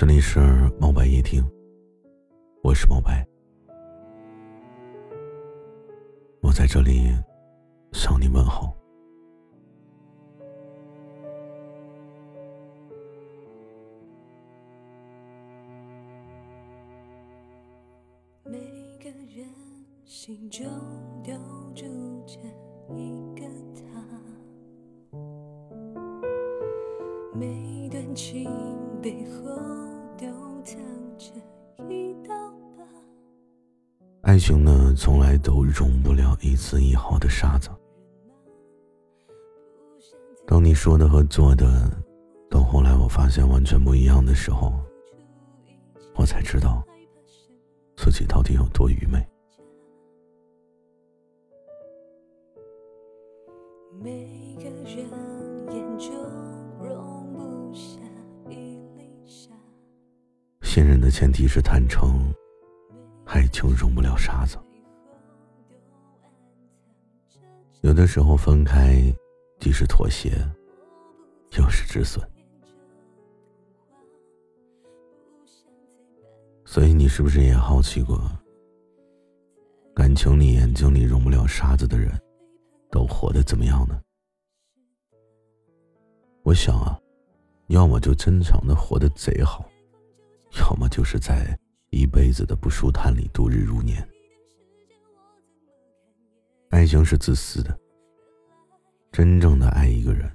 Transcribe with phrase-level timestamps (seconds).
[0.00, 0.40] 这里是
[0.80, 1.44] 猫白夜听，
[2.62, 3.22] 我是猫白，
[6.40, 7.14] 我在这里
[7.92, 8.74] 向你问好。
[18.44, 18.58] 每
[19.04, 19.46] 个人
[20.06, 20.64] 心中
[21.22, 21.30] 都
[21.74, 21.84] 住
[22.24, 22.38] 着
[22.96, 25.20] 一个他，
[27.34, 28.50] 每段情
[29.02, 29.50] 背后。
[34.22, 37.68] 爱情呢，从来都容不了一丝一毫的沙子。
[40.46, 41.90] 当你说的和做的，
[42.48, 44.72] 到后来我发现完全不一样的时候，
[46.14, 46.84] 我才知道。
[47.96, 49.26] 自己到底有多愚昧？
[54.84, 55.10] 信任
[61.10, 62.32] 前提是坦诚，
[63.24, 64.56] 爱情容不了沙子。
[67.80, 69.02] 有的时候分开，
[69.58, 70.30] 既是妥协，
[71.58, 72.22] 又是止损。
[76.64, 78.20] 所以，你是不是也好奇过，
[79.94, 82.12] 感情里眼睛里容不了沙子的人，
[82.90, 84.00] 都活得怎么样呢？
[86.42, 87.00] 我想啊，
[87.68, 89.69] 要么就真诚的活得贼好，
[90.58, 91.58] 要么就是在
[91.90, 94.06] 一辈子的不舒坦里度日如年。
[96.70, 97.78] 爱情是自私的，
[99.12, 100.30] 真正的爱一个人，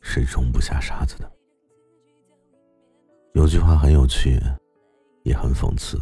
[0.00, 1.30] 是容不下沙子的。
[3.34, 4.40] 有句话很有趣。
[5.22, 6.00] 也很讽刺，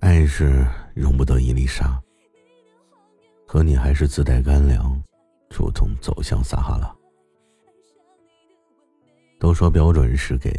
[0.00, 2.02] 爱是容不得一粒沙，
[3.46, 4.98] 可你还是自带干粮，
[5.50, 6.96] 主动走向撒哈拉。
[9.38, 10.50] 都说标准是给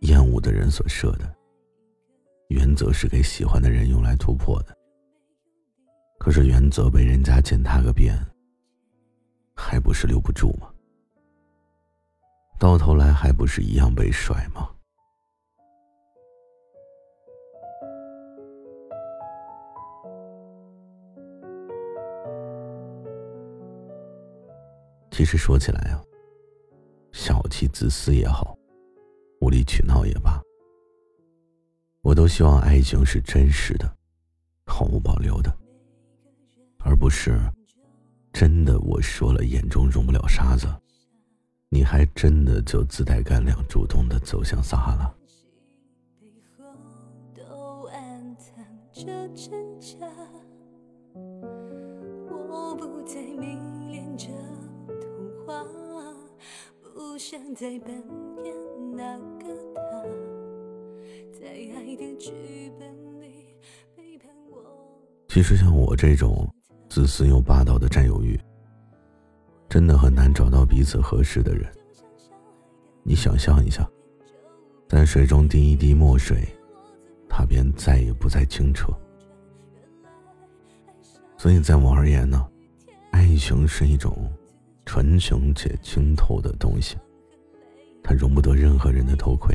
[0.00, 1.34] 厌恶的人所设的，
[2.48, 4.76] 原则是给喜欢的人用来突破的。
[6.18, 8.16] 可是原则被人家践踏个遍，
[9.54, 10.68] 还不是留不住吗？
[12.58, 14.70] 到头来还不是一样被甩吗？
[25.10, 26.02] 其实说起来啊，
[27.12, 28.55] 小气自私也好，
[29.46, 30.42] 无理取闹也罢，
[32.02, 33.88] 我都希望爱情是真实的，
[34.66, 35.56] 毫无保留的，
[36.80, 37.38] 而不是
[38.32, 40.66] 真的我说了眼中容不了沙子，
[41.68, 45.14] 你还真的就自带干粮，主动的走向撒哈拉。
[52.28, 53.56] 我不再迷
[53.86, 54.26] 恋着。
[57.18, 57.90] 像在扮
[58.44, 58.55] 演
[65.28, 66.48] 其实像我这种
[66.88, 68.40] 自私又霸道的占有欲，
[69.68, 71.70] 真的很难找到彼此合适的人。
[73.02, 73.86] 你想象一下，
[74.88, 76.48] 在水中滴一滴墨水，
[77.28, 78.90] 它便再也不再清澈。
[81.36, 82.48] 所以在我而言呢，
[83.10, 84.32] 爱情是一种
[84.86, 86.96] 纯情且清透的东西。
[88.02, 89.54] 它容不得任何人的偷窥，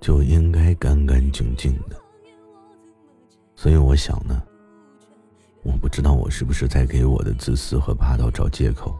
[0.00, 1.96] 就应该干干净净的。
[3.54, 4.42] 所以我想呢，
[5.62, 8.98] 我不知道我是不是在给我的自私和霸道找借口。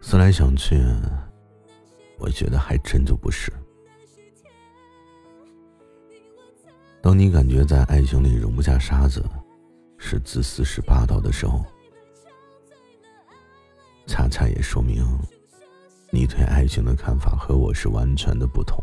[0.00, 0.80] 思来想去，
[2.16, 3.52] 我觉得还真就不是。
[7.06, 9.24] 当你感觉在爱情里容不下沙子，
[9.96, 11.64] 是自私是霸道的时候，
[14.08, 15.06] 恰恰也说明
[16.10, 18.82] 你对爱情的看法和我是完全的不同。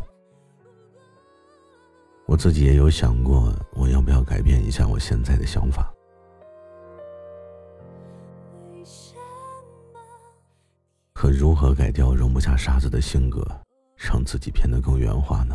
[2.24, 5.92] 我自己也有想过，我要不要改变一下我现在的想法？
[11.12, 13.46] 可如何改掉容不下沙子的性格，
[13.94, 15.54] 让自己变得更圆滑呢？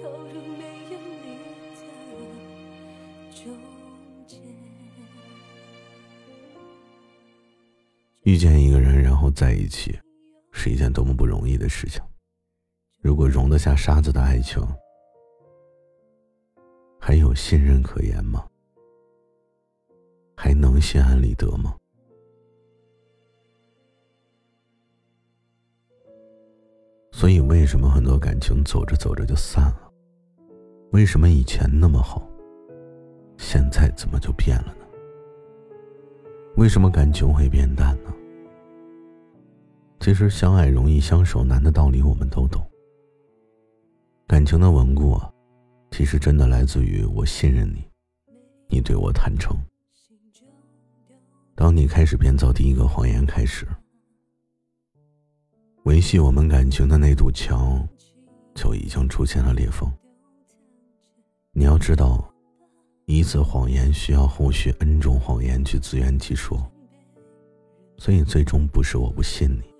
[8.23, 9.99] 遇见一个人，然后在一起，
[10.51, 12.01] 是一件多么不容易的事情。
[13.01, 14.61] 如果容得下沙子的爱情，
[16.99, 18.45] 还有信任可言吗？
[20.35, 21.75] 还能心安理得吗？
[27.11, 29.91] 所以，为什么很多感情走着走着就散了？
[30.91, 32.29] 为什么以前那么好，
[33.37, 34.85] 现在怎么就变了呢？
[36.57, 37.97] 为什么感情会变淡？
[40.01, 42.67] 其实，相爱容易相守难的道理我们都懂。
[44.25, 45.31] 感情的稳固啊，
[45.91, 47.87] 其实真的来自于我信任你，
[48.67, 49.55] 你对我坦诚。
[51.53, 53.67] 当你开始编造第一个谎言开始，
[55.83, 57.87] 维系我们感情的那堵墙，
[58.55, 59.87] 就已经出现了裂缝。
[61.51, 62.27] 你要知道，
[63.05, 66.59] 一次谎言需要后续 N 种谎言去自圆其说，
[67.99, 69.70] 所以最终不是我不信你，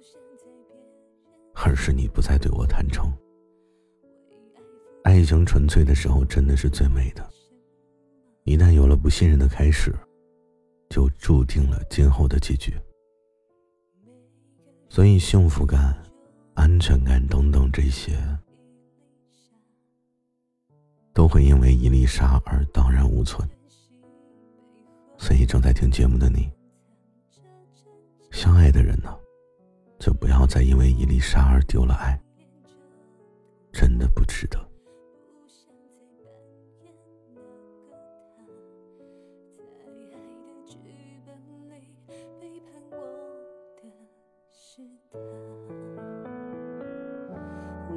[1.54, 3.12] 而是你不再对我坦诚。
[5.04, 7.28] 爱情纯粹的时候，真的是最美的。
[8.44, 9.94] 一旦有了不信任的开始，
[10.90, 12.74] 就注定了今后的结局。
[14.90, 15.96] 所以，幸福感、
[16.54, 18.18] 安全感等等这些，
[21.14, 23.48] 都会因为一粒沙而荡然无存。
[25.18, 26.52] 所以，正在听节目的你，
[28.32, 29.16] 相爱的人呢，
[30.32, 32.18] 不要再因为一粒沙而丢了爱，
[33.74, 34.58] 真的不值得。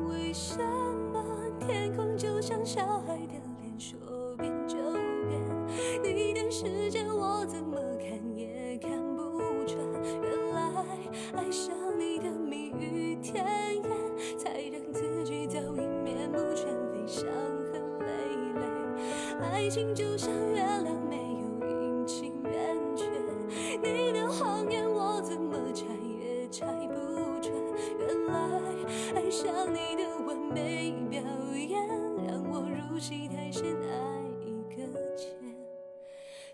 [0.09, 0.59] 为什
[1.13, 4.77] 么天空就像小孩的脸，说变就
[5.29, 5.41] 变？
[6.03, 7.81] 你的世界我怎么
[19.75, 23.05] 情就像月亮，没有阴晴圆缺。
[23.83, 25.85] 你的谎言我怎么拆
[26.21, 26.95] 也拆不
[27.43, 27.53] 穿。
[27.99, 30.05] 原来爱上你的。
[30.25, 31.21] 完美表
[31.57, 31.89] 演，
[32.25, 35.29] 让我入戏太深，爱已搁浅，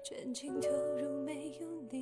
[0.02, 2.00] 全情投入没有你。